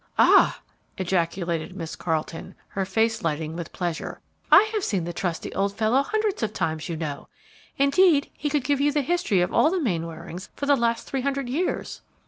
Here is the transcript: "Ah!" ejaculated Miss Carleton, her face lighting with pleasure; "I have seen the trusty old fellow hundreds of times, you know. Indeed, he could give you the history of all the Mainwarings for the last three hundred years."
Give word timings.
"Ah!" 0.17 0.59
ejaculated 0.97 1.75
Miss 1.75 1.95
Carleton, 1.95 2.55
her 2.69 2.85
face 2.85 3.23
lighting 3.23 3.55
with 3.55 3.71
pleasure; 3.71 4.19
"I 4.51 4.63
have 4.73 4.83
seen 4.83 5.03
the 5.03 5.13
trusty 5.13 5.53
old 5.53 5.75
fellow 5.77 6.01
hundreds 6.01 6.41
of 6.41 6.53
times, 6.53 6.89
you 6.89 6.97
know. 6.97 7.27
Indeed, 7.77 8.31
he 8.35 8.49
could 8.49 8.63
give 8.63 8.81
you 8.81 8.91
the 8.91 9.03
history 9.03 9.41
of 9.41 9.53
all 9.53 9.69
the 9.69 9.77
Mainwarings 9.79 10.49
for 10.55 10.65
the 10.65 10.75
last 10.75 11.03
three 11.05 11.21
hundred 11.21 11.49
years." 11.49 12.01